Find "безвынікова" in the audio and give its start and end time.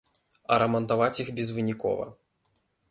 1.41-2.13